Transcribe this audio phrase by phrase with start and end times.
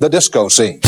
[0.00, 0.80] the disco scene.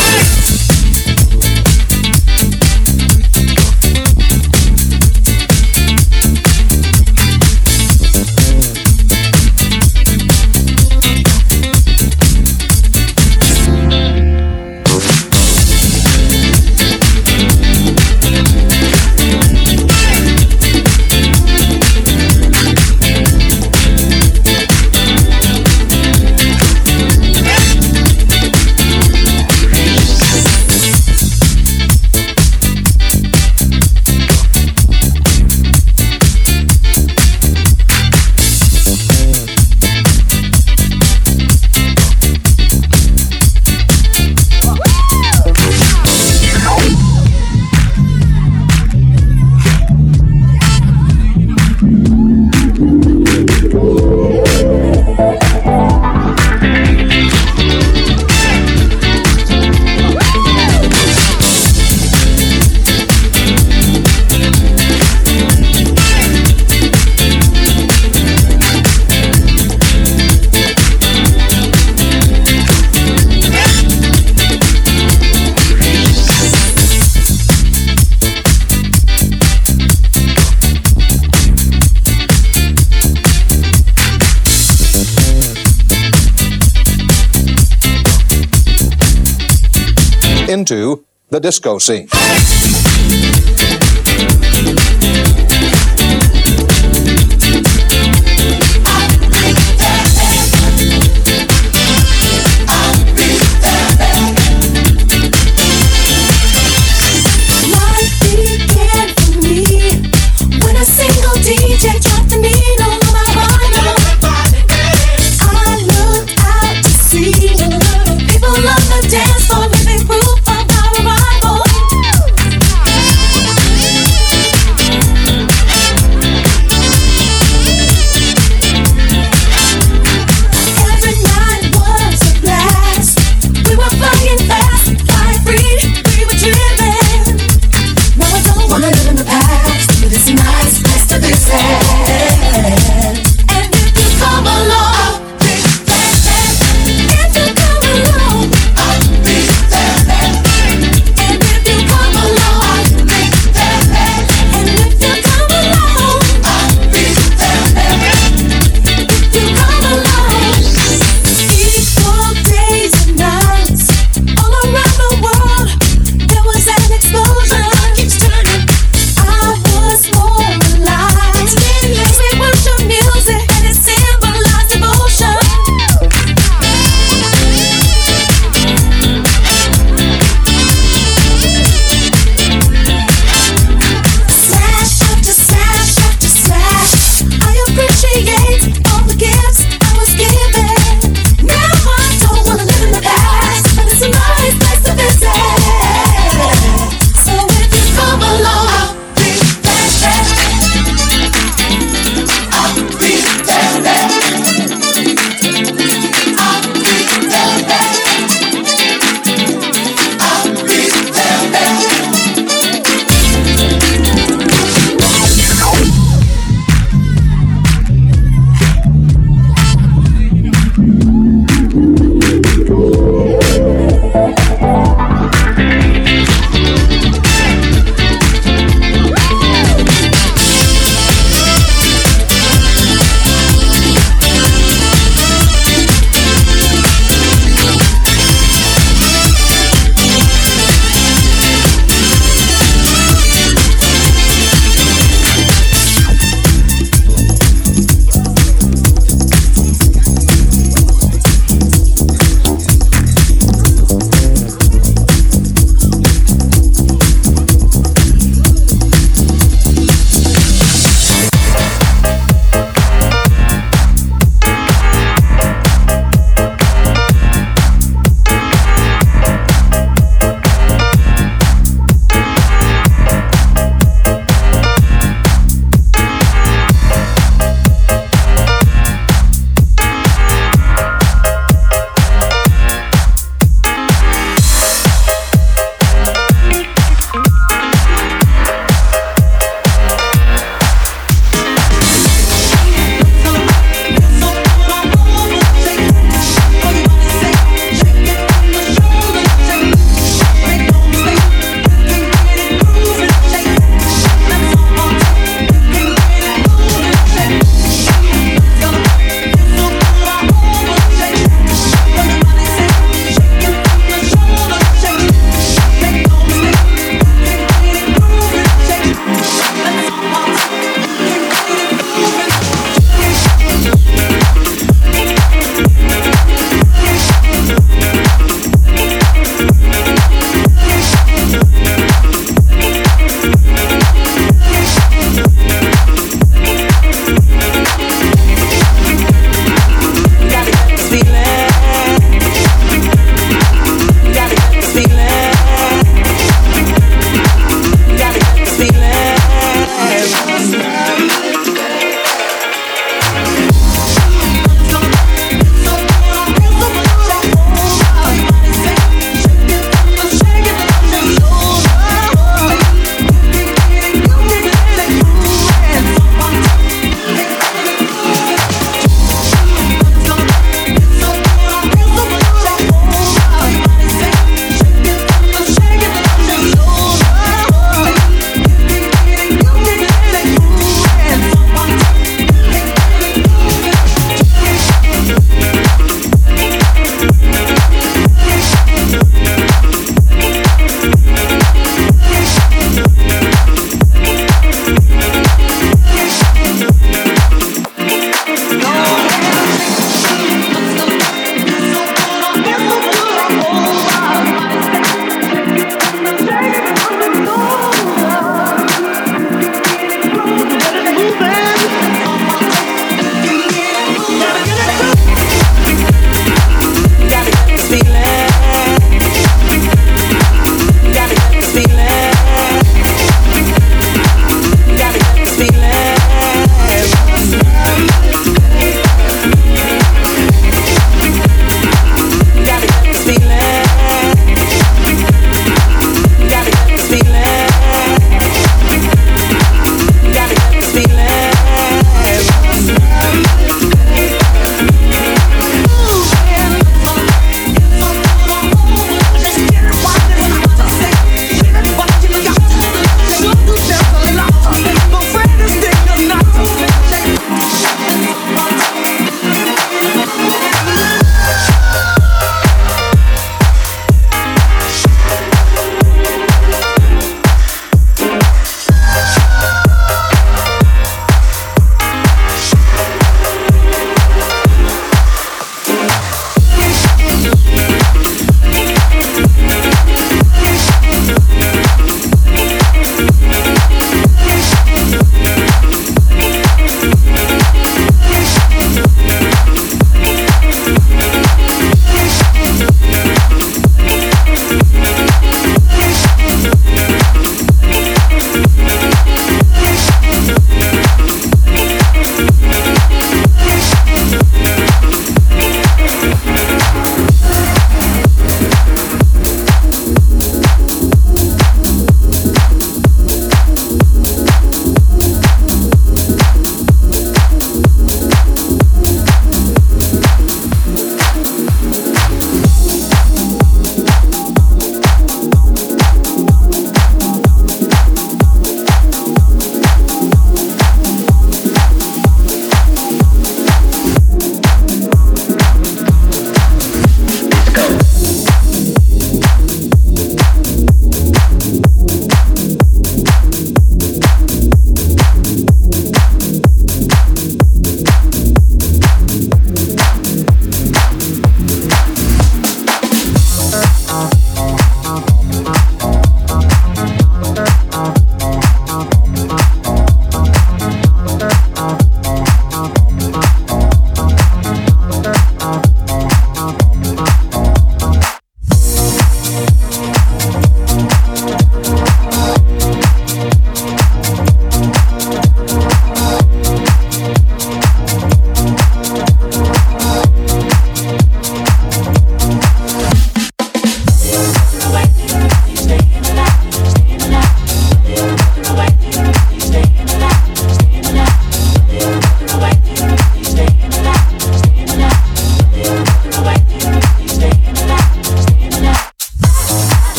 [91.33, 92.07] The disco scene.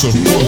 [0.00, 0.47] 50,000 watts of.